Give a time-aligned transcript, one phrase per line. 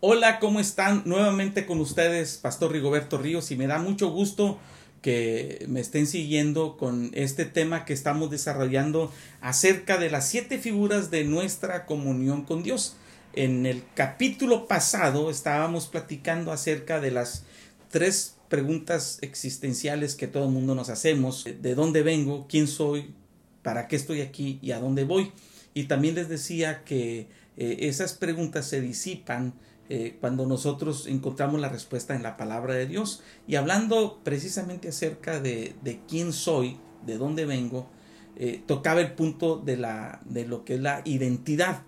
[0.00, 1.02] Hola, ¿cómo están?
[1.06, 4.60] Nuevamente con ustedes, Pastor Rigoberto Ríos, y me da mucho gusto
[5.02, 11.10] que me estén siguiendo con este tema que estamos desarrollando acerca de las siete figuras
[11.10, 12.94] de nuestra comunión con Dios.
[13.32, 17.42] En el capítulo pasado estábamos platicando acerca de las
[17.90, 21.44] tres preguntas existenciales que todo el mundo nos hacemos.
[21.60, 22.46] ¿De dónde vengo?
[22.48, 23.16] ¿Quién soy?
[23.64, 24.60] ¿Para qué estoy aquí?
[24.62, 25.32] ¿Y a dónde voy?
[25.74, 29.54] Y también les decía que eh, esas preguntas se disipan
[29.88, 33.22] eh, cuando nosotros encontramos la respuesta en la palabra de Dios.
[33.46, 37.88] Y hablando precisamente acerca de, de quién soy, de dónde vengo,
[38.36, 41.82] eh, tocaba el punto de, la, de lo que es la identidad.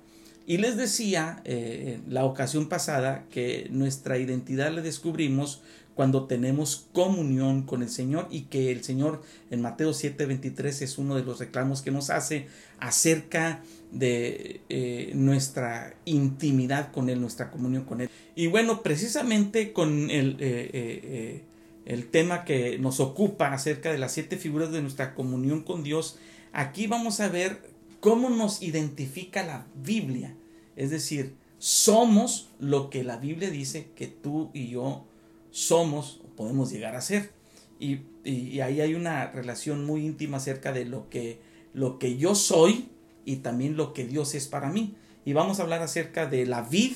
[0.46, 5.62] Y les decía eh, la ocasión pasada que nuestra identidad la descubrimos
[6.00, 9.20] cuando tenemos comunión con el Señor y que el Señor
[9.50, 12.46] en Mateo 7:23 es uno de los reclamos que nos hace
[12.78, 13.62] acerca
[13.92, 18.08] de eh, nuestra intimidad con Él, nuestra comunión con Él.
[18.34, 21.44] Y bueno, precisamente con el, eh, eh,
[21.84, 26.16] el tema que nos ocupa acerca de las siete figuras de nuestra comunión con Dios,
[26.54, 27.60] aquí vamos a ver
[28.00, 30.34] cómo nos identifica la Biblia.
[30.76, 35.04] Es decir, somos lo que la Biblia dice que tú y yo
[35.50, 37.32] somos o podemos llegar a ser.
[37.78, 41.40] Y, y, ahí hay una relación muy íntima acerca de lo que,
[41.72, 42.88] lo que yo soy
[43.24, 44.94] y también lo que Dios es para mí.
[45.24, 46.92] Y vamos a hablar acerca de la vid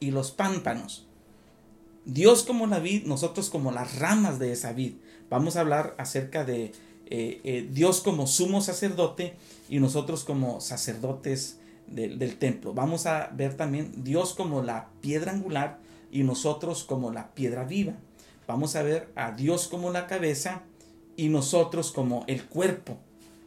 [0.00, 1.06] y los pámpanos.
[2.04, 4.94] Dios como la vid, nosotros como las ramas de esa vid.
[5.30, 6.72] Vamos a hablar acerca de
[7.10, 9.34] eh, eh, Dios como sumo sacerdote
[9.68, 12.74] y nosotros como sacerdotes del templo.
[12.74, 15.78] Vamos a ver también Dios como la piedra angular
[16.10, 17.94] y nosotros como la piedra viva.
[18.46, 20.62] Vamos a ver a Dios como la cabeza
[21.16, 22.96] y nosotros como el cuerpo.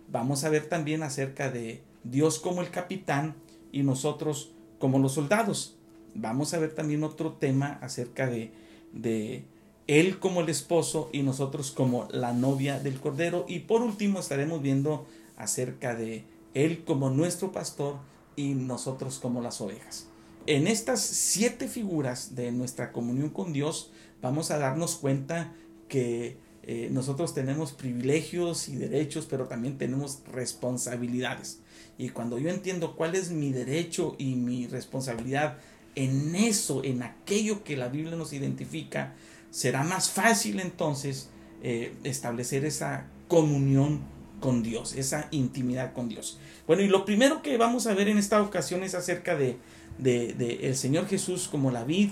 [0.09, 3.35] Vamos a ver también acerca de Dios como el capitán
[3.71, 5.77] y nosotros como los soldados.
[6.13, 8.51] Vamos a ver también otro tema acerca de,
[8.91, 9.45] de
[9.87, 13.45] Él como el esposo y nosotros como la novia del Cordero.
[13.47, 15.07] Y por último estaremos viendo
[15.37, 17.95] acerca de Él como nuestro pastor
[18.35, 20.10] y nosotros como las ovejas.
[20.47, 23.91] En estas siete figuras de nuestra comunión con Dios
[24.21, 25.53] vamos a darnos cuenta
[25.87, 31.59] que eh, nosotros tenemos privilegios y derechos, pero también tenemos responsabilidades.
[31.97, 35.57] Y cuando yo entiendo cuál es mi derecho y mi responsabilidad
[35.93, 39.13] en eso, en aquello que la Biblia nos identifica,
[39.51, 41.29] será más fácil entonces
[41.61, 44.01] eh, establecer esa comunión
[44.39, 46.39] con Dios, esa intimidad con Dios.
[46.65, 49.57] Bueno, y lo primero que vamos a ver en esta ocasión es acerca de,
[49.97, 52.09] de, el Señor Jesús como la vid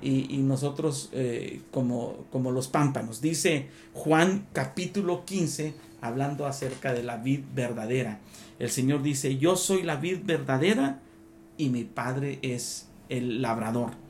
[0.00, 3.20] y, nosotros eh, como, como los pámpanos.
[3.20, 8.20] Dice Juan capítulo 15, hablando acerca de la vid verdadera.
[8.58, 11.00] El Señor dice, yo soy la vid verdadera
[11.56, 14.01] y mi Padre es el labrador.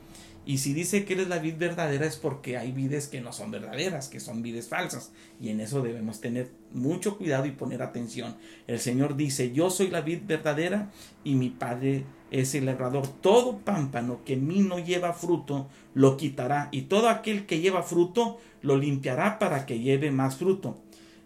[0.45, 3.51] Y si dice que eres la vid verdadera es porque hay vides que no son
[3.51, 5.11] verdaderas, que son vides falsas.
[5.39, 8.35] Y en eso debemos tener mucho cuidado y poner atención.
[8.67, 10.91] El Señor dice, yo soy la vid verdadera
[11.23, 13.07] y mi Padre es el labrador.
[13.07, 16.67] Todo pámpano que en mí no lleva fruto, lo quitará.
[16.71, 20.77] Y todo aquel que lleva fruto, lo limpiará para que lleve más fruto.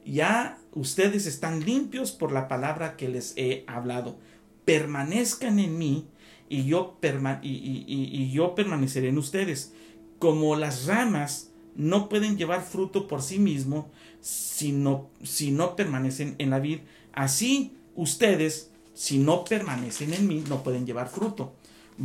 [0.06, 4.20] Ya ustedes están limpios por la palabra que les he hablado.
[4.64, 6.08] Permanezcan en mí
[6.50, 6.96] y yo,
[8.56, 9.74] permaneceré en ustedes.
[10.20, 13.90] Como las ramas no pueden llevar fruto por sí mismo
[14.22, 16.80] si no, si no permanecen en la vid,
[17.14, 21.54] así ustedes, si no permanecen en mí, no pueden llevar fruto.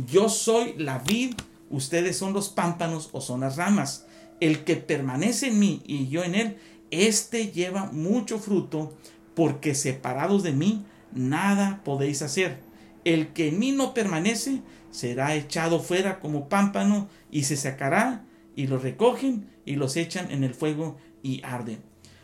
[0.07, 1.35] Yo soy la vid,
[1.69, 4.05] ustedes son los pámpanos o son las ramas.
[4.39, 6.57] El que permanece en mí y yo en él,
[6.91, 8.93] éste lleva mucho fruto,
[9.35, 12.59] porque separados de mí, nada podéis hacer.
[13.05, 14.61] El que en mí no permanece
[14.91, 20.43] será echado fuera como pámpano y se sacará y lo recogen y los echan en
[20.43, 21.79] el fuego y arden.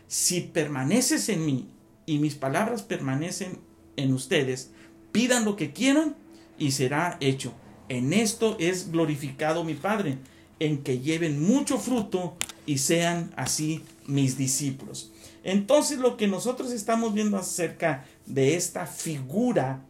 [0.06, 1.68] Si permaneces en mí
[2.06, 3.58] y mis palabras permanecen
[3.96, 4.70] en ustedes,
[5.12, 6.16] pidan lo que quieran
[6.58, 7.52] y será hecho.
[7.88, 10.18] En esto es glorificado mi Padre,
[10.60, 12.36] en que lleven mucho fruto
[12.66, 15.10] y sean así mis discípulos.
[15.42, 19.84] Entonces lo que nosotros estamos viendo acerca de esta figura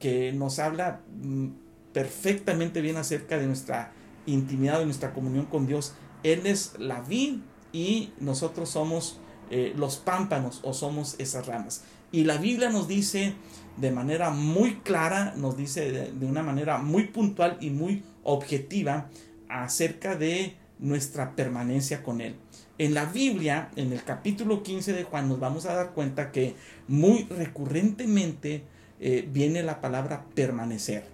[0.00, 1.48] que nos habla mm,
[1.92, 3.92] perfectamente bien acerca de nuestra
[4.26, 7.38] intimidad, de nuestra comunión con Dios, Él es la vid
[7.72, 9.20] y nosotros somos
[9.50, 11.84] eh, los pámpanos o somos esas ramas.
[12.12, 13.34] Y la Biblia nos dice
[13.76, 19.08] de manera muy clara, nos dice de, una manera muy puntual y muy objetiva
[19.48, 22.36] acerca de nuestra permanencia con Él.
[22.78, 26.54] En la Biblia, en el capítulo 15 de Juan, nos vamos a dar cuenta que
[26.88, 28.64] muy recurrentemente
[29.00, 31.04] eh, viene la palabra permanecer.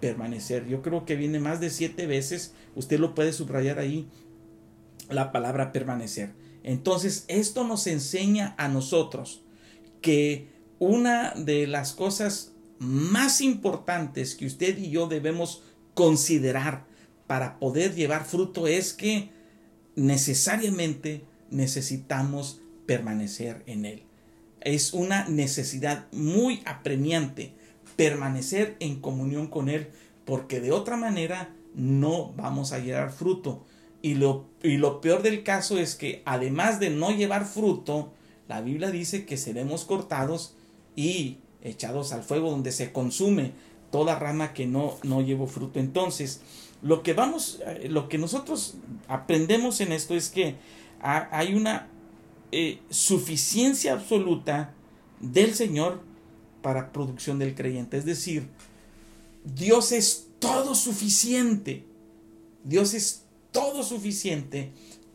[0.00, 0.66] Permanecer.
[0.66, 2.54] Yo creo que viene más de siete veces.
[2.74, 4.08] Usted lo puede subrayar ahí.
[5.10, 6.32] La palabra permanecer.
[6.62, 9.42] Entonces, esto nos enseña a nosotros
[10.00, 10.48] que
[10.78, 15.62] una de las cosas más importantes que usted y yo debemos
[15.94, 16.86] considerar
[17.26, 19.30] para poder llevar fruto es que
[19.96, 24.07] necesariamente necesitamos permanecer en Él.
[24.60, 27.54] Es una necesidad muy apremiante
[27.96, 29.88] permanecer en comunión con Él,
[30.24, 33.64] porque de otra manera no vamos a llevar fruto.
[34.02, 38.12] Y lo, y lo peor del caso es que además de no llevar fruto,
[38.46, 40.54] la Biblia dice que seremos cortados
[40.94, 43.52] y echados al fuego donde se consume
[43.90, 45.80] toda rama que no, no llevo fruto.
[45.80, 46.40] Entonces,
[46.82, 48.76] lo que vamos, eh, lo que nosotros
[49.08, 50.56] aprendemos en esto es que
[51.00, 51.88] hay una
[52.52, 54.74] eh, suficiencia absoluta
[55.20, 56.02] del Señor
[56.62, 57.96] para producción del creyente.
[57.98, 58.48] Es decir,
[59.44, 61.84] Dios es todo suficiente.
[62.64, 64.72] Dios es todo suficiente,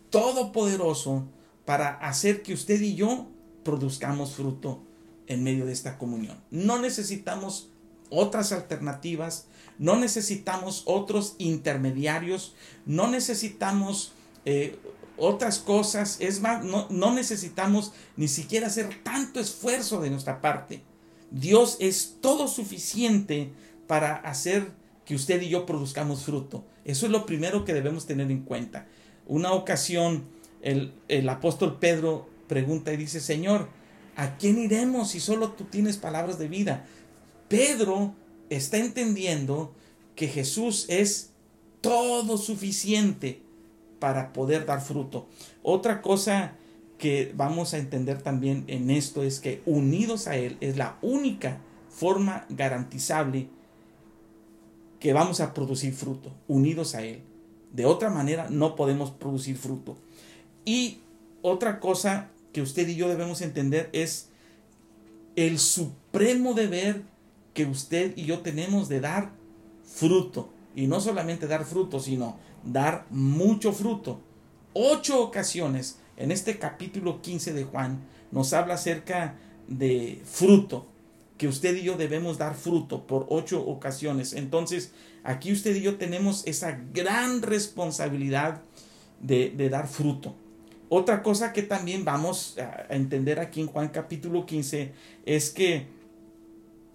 [0.09, 1.27] todopoderoso
[1.65, 3.27] para hacer que usted y yo
[3.63, 4.81] produzcamos fruto
[5.27, 6.38] en medio de esta comunión.
[6.51, 7.69] No necesitamos
[8.09, 9.47] otras alternativas,
[9.79, 12.56] no necesitamos otros intermediarios,
[12.86, 14.13] no necesitamos
[14.45, 14.77] eh,
[15.24, 20.81] otras cosas, es más, no, no necesitamos ni siquiera hacer tanto esfuerzo de nuestra parte.
[21.31, 23.52] Dios es todo suficiente
[23.88, 24.72] para hacer
[25.06, 26.64] que usted y yo produzcamos fruto.
[26.86, 28.88] Eso es lo primero que debemos tener en cuenta.
[29.25, 30.24] Una ocasión
[30.62, 33.70] el, el apóstol Pedro pregunta y dice, Señor,
[34.16, 36.86] ¿a quién iremos si solo tú tienes palabras de vida?
[37.48, 38.14] Pedro
[38.50, 39.74] está entendiendo
[40.16, 41.31] que Jesús es
[41.81, 43.43] todo suficiente
[44.03, 45.27] para poder dar fruto.
[45.61, 46.55] Otra cosa
[46.97, 51.59] que vamos a entender también en esto es que unidos a Él es la única
[51.89, 53.47] forma garantizable
[55.00, 57.21] que vamos a producir fruto, unidos a Él.
[57.71, 59.95] De otra manera no podemos producir fruto.
[60.65, 61.00] Y
[61.41, 64.27] otra cosa que usted y yo debemos entender es
[65.38, 67.03] el supremo deber
[67.53, 69.31] que usted y yo tenemos de dar
[69.85, 70.50] fruto.
[70.75, 74.20] Y no solamente dar fruto, sino dar mucho fruto.
[74.74, 79.36] Ocho ocasiones en este capítulo 15 de Juan nos habla acerca
[79.68, 80.88] de fruto,
[81.38, 84.34] que usted y yo debemos dar fruto por ocho ocasiones.
[84.34, 84.92] Entonces,
[85.24, 88.62] aquí usted y yo tenemos esa gran responsabilidad
[89.20, 90.36] de, dar fruto.
[90.90, 94.92] Otra cosa que también vamos a entender aquí en Juan capítulo 15
[95.25, 95.88] es que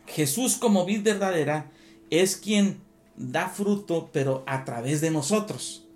[0.07, 1.71] Jesús como vid verdadera
[2.11, 2.81] es quien
[3.19, 5.87] da fruto, pero a través de nosotros.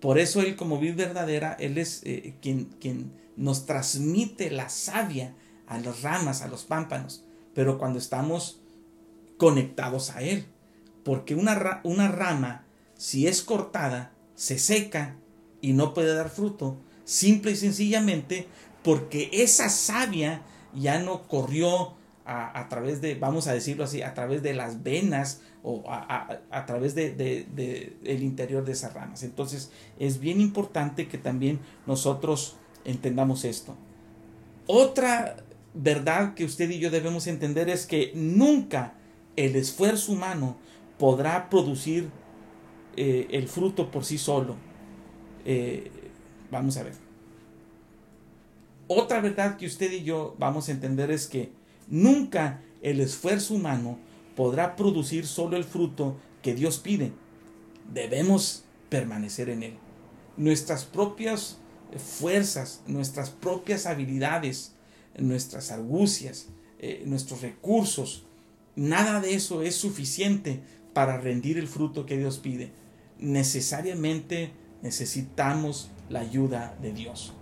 [0.00, 5.34] Por eso Él como vid verdadera, Él es eh, quien, quien nos transmite la savia
[5.66, 8.60] a las ramas, a los pámpanos, pero cuando estamos
[9.38, 10.46] conectados a Él.
[11.04, 12.66] Porque una, una rama,
[12.96, 15.16] si es cortada, se seca
[15.60, 18.46] y no puede dar fruto, simple y sencillamente
[18.82, 20.42] porque esa savia
[20.74, 21.94] ya no corrió
[22.24, 26.94] a, través de, vamos a decirlo así, a través de las venas o a, través
[26.94, 29.22] de, de, el interior de esas ramas.
[29.22, 33.74] Entonces es bien importante que también nosotros entendamos esto.
[34.66, 35.36] Otra
[35.74, 38.94] verdad que usted y yo debemos entender es que nunca
[39.36, 40.56] el esfuerzo humano
[40.98, 42.10] podrá producir
[42.96, 44.56] eh, el fruto por sí solo.
[45.44, 45.90] Eh,
[46.50, 46.94] vamos a ver.
[48.86, 51.50] Otra verdad que usted y yo vamos a entender es que
[51.92, 53.98] nunca el esfuerzo humano
[54.34, 57.12] podrá producir solo el fruto que Dios pide.
[57.92, 59.74] Debemos permanecer en Él.
[60.36, 61.58] Nuestras propias
[61.98, 64.72] fuerzas, nuestras propias habilidades,
[65.18, 66.46] nuestras argucias,
[66.78, 68.24] eh, nuestros recursos,
[68.74, 70.60] nada de eso es suficiente
[70.94, 72.72] para rendir el fruto que Dios pide.
[73.18, 77.34] Necesariamente necesitamos la ayuda de Dios.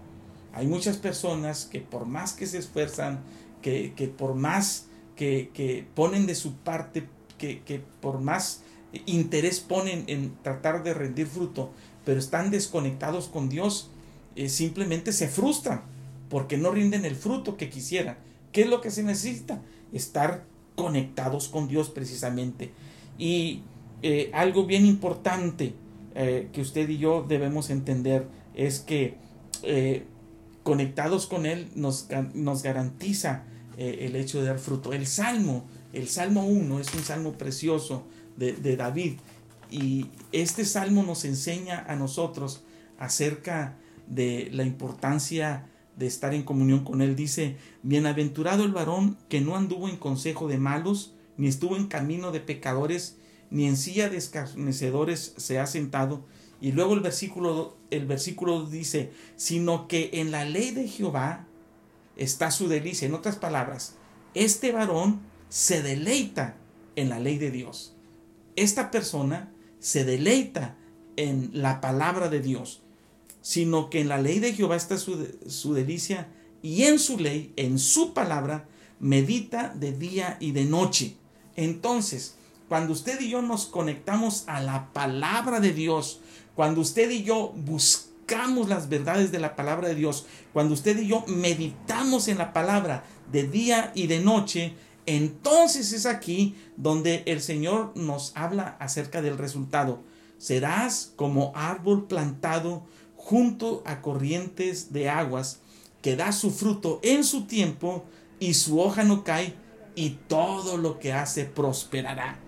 [0.52, 3.21] Hay muchas personas que por más que se esfuerzan,
[3.62, 4.87] que, por más
[5.17, 7.07] que, ponen de su parte,
[7.38, 8.62] que, que por más
[9.07, 11.71] interés ponen en tratar de rendir fruto,
[12.05, 13.90] pero están desconectados con Dios
[14.37, 15.83] eh, simplemente se frustran
[16.29, 18.17] porque no rinden el fruto que quisieran.
[18.52, 19.61] ¿Qué es lo que se necesita?
[19.93, 20.45] Estar
[20.76, 22.71] conectados con Dios precisamente.
[23.19, 23.62] Y
[24.02, 25.75] eh, algo bien importante
[26.14, 29.19] eh, que usted y yo debemos entender es que
[30.62, 33.45] conectados con Él nos, nos garantiza
[33.81, 34.93] el hecho de dar fruto.
[34.93, 38.05] El Salmo, el Salmo 1 es un salmo precioso
[38.37, 39.15] de, de David
[39.71, 42.63] y este salmo nos enseña a nosotros
[42.99, 47.17] acerca de la importancia de estar en comunión con Él.
[47.17, 52.33] Dice, bienaventurado el varón que no anduvo en consejo de malos, ni estuvo en camino
[52.33, 53.17] de pecadores,
[53.51, 56.25] ni en silla de escarnecedores se ha sentado.
[56.61, 61.47] Y luego el versículo, el versículo dice, sino que en la ley de Jehová
[62.17, 63.07] está su delicia.
[63.07, 63.95] En otras palabras,
[64.35, 66.57] este varón se deleita
[66.97, 67.95] en la ley de Dios.
[68.57, 70.76] Esta persona se deleita
[71.17, 72.83] en la palabra de Dios,
[73.43, 76.29] sino que en la ley de Jehová está su, delicia
[76.62, 81.17] y en su ley, en su palabra, medita de día y de noche.
[81.57, 82.35] Entonces,
[82.69, 86.21] cuando usted y yo nos conectamos a la palabra de Dios,
[86.55, 88.10] cuando usted y yo buscamos
[88.69, 93.05] las verdades de la palabra de Dios, cuando usted y yo meditamos en la palabra
[93.33, 94.75] de día y de noche,
[95.07, 100.03] entonces es aquí donde el Señor nos habla acerca del resultado.
[100.39, 102.85] Serás como árbol plantado
[103.17, 105.61] junto a corrientes de aguas,
[106.01, 108.05] que da su fruto en su tiempo
[108.39, 109.55] y su hoja no cae
[109.97, 112.39] y todo lo que hace prosperará.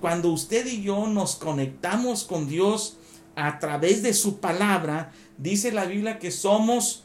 [0.00, 2.98] Cuando usted y yo nos conectamos con Dios
[3.36, 7.04] a través de su palabra, dice la Biblia que somos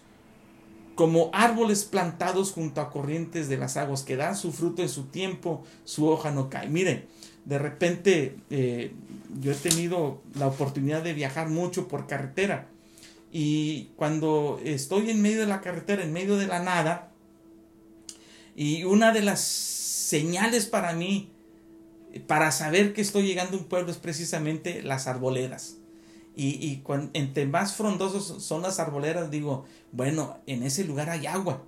[0.96, 5.06] como árboles plantados junto a corrientes de las aguas, que dan su fruto en su
[5.06, 6.70] tiempo, su hoja no cae.
[6.70, 7.08] Mire,
[7.44, 8.94] de repente eh,
[9.40, 12.70] yo he tenido la oportunidad de viajar mucho por carretera
[13.32, 17.12] y cuando estoy en medio de la carretera, en medio de la nada,
[18.56, 21.30] y una de las señales para mí,
[22.28, 25.80] para saber que estoy llegando a un pueblo es precisamente las arboledas
[26.36, 31.64] y, y entre más frondosos son las arboleras, digo, bueno, en ese lugar hay agua.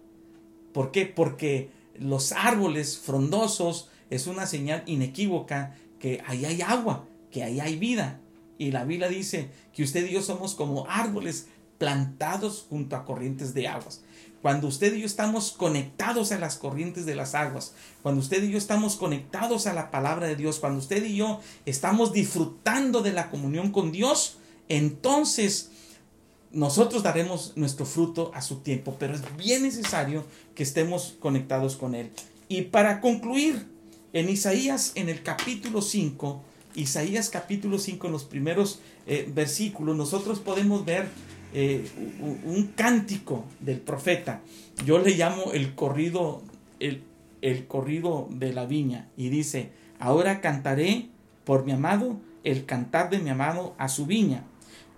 [0.74, 1.06] ¿Por qué?
[1.06, 7.78] Porque los árboles frondosos es una señal inequívoca que ahí hay agua, que ahí hay
[7.78, 8.20] vida.
[8.58, 11.48] Y la Biblia dice que usted y yo somos como árboles
[11.78, 14.02] plantados junto a corrientes de aguas.
[14.42, 18.52] Cuando usted y yo estamos conectados a las corrientes de las aguas, cuando usted y
[18.52, 23.14] yo estamos conectados a la palabra de Dios, cuando usted y yo estamos disfrutando de
[23.14, 24.38] la comunión con Dios,
[24.70, 25.72] entonces
[26.52, 31.94] nosotros daremos nuestro fruto a su tiempo, pero es bien necesario que estemos conectados con
[31.94, 32.10] Él.
[32.48, 33.68] Y para concluir,
[34.14, 36.42] en Isaías, en el capítulo 5,
[36.76, 41.08] Isaías capítulo 5, en los primeros eh, versículos, nosotros podemos ver
[41.54, 41.88] eh,
[42.46, 44.42] un, cántico del profeta.
[44.86, 46.42] Yo le llamo el corrido,
[46.80, 47.04] el,
[47.42, 49.10] el corrido de la viña.
[49.18, 51.10] Y dice, ahora cantaré
[51.44, 54.44] por mi amado el cantar de mi amado a su viña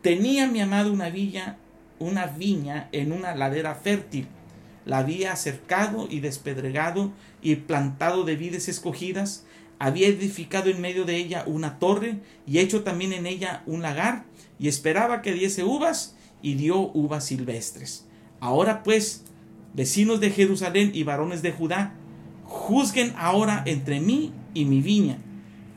[0.02, 1.58] Tenía mi amado una villa,
[2.00, 4.28] una viña en una ladera fértil.
[4.86, 9.46] La había cercado y despedregado y plantado de vides escogidas.
[9.78, 14.24] Había edificado en medio de ella una torre y hecho también en ella un lagar
[14.58, 18.06] y esperaba que diese uvas y dio uvas silvestres.
[18.40, 19.24] Ahora pues,
[19.74, 21.94] vecinos de Jerusalén y varones de Judá,
[22.46, 25.18] juzguen ahora entre mí y mi viña.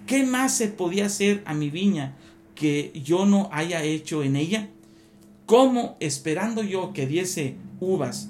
[0.07, 2.15] ¿Qué más se podía hacer a mi viña
[2.63, 4.69] que yo no haya hecho en ella?
[5.47, 8.29] ¿Cómo esperando yo que diese uvas,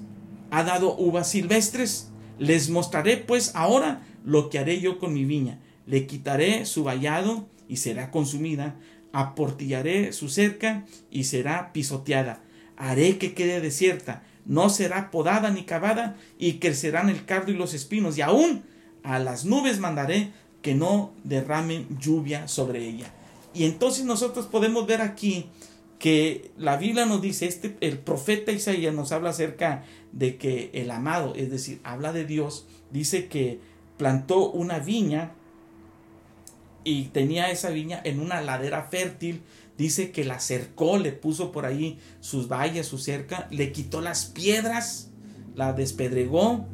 [0.50, 2.08] ha dado uvas silvestres?
[2.38, 5.58] Les mostraré pues ahora lo que haré yo con mi viña.
[5.86, 8.76] Le quitaré su vallado y será consumida,
[9.12, 12.42] aportillaré su cerca y será pisoteada.
[12.78, 17.74] Haré que quede desierta, no será podada ni cavada, y crecerán el cardo y los
[17.74, 18.62] espinos, y aún
[19.02, 20.30] a las nubes mandaré
[20.62, 23.12] que no derramen lluvia sobre ella.
[23.54, 25.46] Y entonces nosotros podemos ver aquí
[25.98, 30.90] que la Biblia nos dice, este, el profeta Isaías nos habla acerca de que el
[30.90, 33.60] amado, es decir, habla de Dios, dice que
[33.98, 35.32] plantó una viña
[36.82, 39.42] y tenía esa viña en una ladera fértil,
[39.78, 44.24] dice que la cercó, le puso por ahí sus vallas, su cerca, le quitó las
[44.24, 45.10] piedras,
[45.54, 46.66] la despedregó,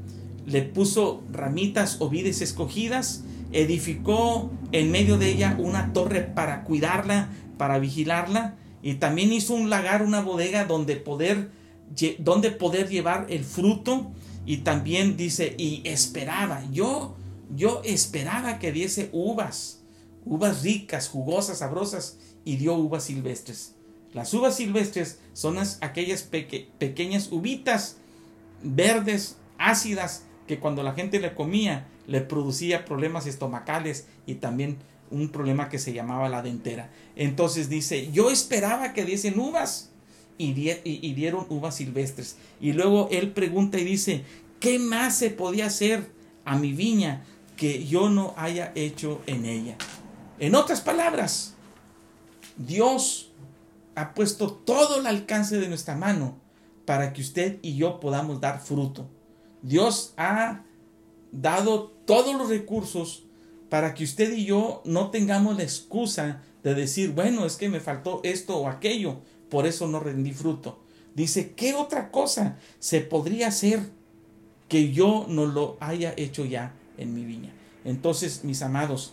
[0.46, 7.30] le puso ramitas o vides escogidas edificó en medio de ella una torre para cuidarla,
[7.56, 11.50] para vigilarla, y también hizo un lagar, una bodega donde poder,
[12.18, 14.12] donde poder llevar el fruto,
[14.46, 17.16] y también dice, y esperaba, yo,
[17.54, 19.82] yo esperaba que diese uvas,
[20.24, 23.74] uvas ricas, jugosas, sabrosas, y dio uvas silvestres.
[24.14, 27.96] Las uvas silvestres son aquellas pequeñas uvitas
[28.62, 34.78] verdes, ácidas, que cuando la gente le comía le producía problemas estomacales y también
[35.10, 36.90] un problema que se llamaba la dentera.
[37.14, 39.90] Entonces dice, yo esperaba que diesen uvas
[40.38, 42.36] y, y, dieron uvas silvestres.
[42.60, 44.24] Y luego él pregunta y dice,
[44.60, 46.10] ¿qué más se podía hacer
[46.44, 47.24] a mi viña
[47.56, 49.76] que yo no haya hecho en ella?
[50.38, 51.54] En otras palabras,
[52.56, 53.32] Dios
[53.94, 56.38] ha puesto todo el alcance de nuestra mano
[56.84, 59.08] para que usted y yo podamos dar fruto.
[59.62, 60.64] Dios ha
[61.32, 63.24] dado todos los recursos
[63.68, 67.80] para que usted y yo no tengamos la excusa de decir, bueno, es que me
[67.80, 70.80] faltó esto o aquello, por eso no rendí fruto.
[71.14, 73.90] Dice, ¿qué otra cosa se podría hacer
[74.68, 77.52] que yo no lo haya hecho ya en mi viña?
[77.84, 79.12] Entonces, mis amados,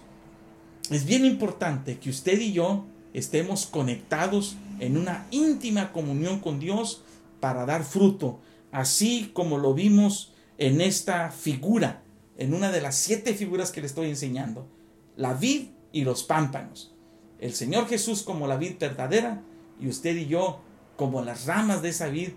[0.89, 7.03] es bien importante que usted y yo estemos conectados en una íntima comunión con Dios
[7.39, 8.39] para dar fruto,
[8.71, 12.03] así como lo vimos en esta figura,
[12.37, 14.67] en una de las siete figuras que le estoy enseñando,
[15.15, 16.93] la vid y los pámpanos.
[17.39, 19.41] El Señor Jesús como la vid verdadera
[19.79, 20.61] y usted y yo
[20.95, 22.29] como las ramas de esa vid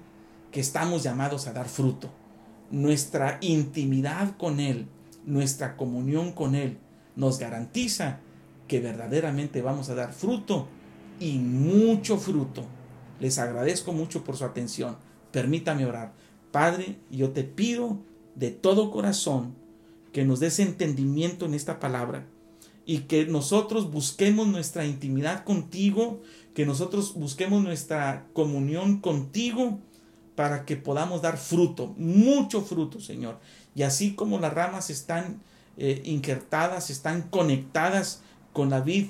[0.51, 2.11] que estamos llamados a dar fruto.
[2.71, 4.89] Nuestra intimidad con Él,
[5.25, 6.79] nuestra comunión con Él,
[7.17, 8.21] nos garantiza
[8.67, 10.69] que verdaderamente vamos a dar fruto
[11.21, 12.65] y mucho fruto.
[13.21, 14.97] Les agradezco mucho por su atención.
[15.33, 16.13] Permítame orar.
[16.53, 17.99] Padre, yo te pido
[18.39, 19.55] de todo corazón
[20.13, 22.27] que nos des entendimiento en esta palabra
[22.87, 26.23] y que nosotros busquemos nuestra intimidad contigo,
[26.55, 29.81] que nosotros busquemos nuestra comunión contigo
[30.35, 33.41] para que podamos dar fruto, mucho fruto, Señor.
[33.75, 35.43] Y así como las ramas están
[35.77, 39.09] eh, injertadas, están conectadas con la vid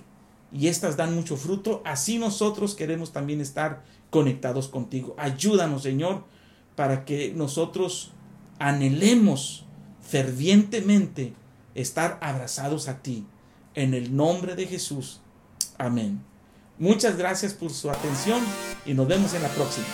[0.53, 5.15] y éstas dan mucho fruto, así nosotros queremos también estar conectados contigo.
[5.19, 6.25] Ayúdanos, Señor,
[6.75, 8.13] para que nosotros
[8.59, 9.65] anhelemos
[10.01, 11.35] fervientemente
[11.75, 13.27] estar abrazados a ti.
[13.75, 15.21] En el nombre de Jesús.
[15.77, 16.21] Amén.
[16.79, 18.41] Muchas gracias por su atención
[18.87, 19.87] y nos vemos en la próxima.